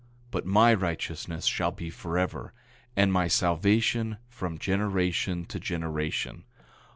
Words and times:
But 0.31 0.47
my 0.47 0.73
righteousness 0.73 1.45
shall 1.45 1.69
be 1.69 1.91
forever, 1.91 2.53
and 2.95 3.13
my 3.13 3.27
salvation 3.27 4.17
from 4.29 4.57
generation 4.57 5.45
to 5.45 5.59
generation. 5.59 6.43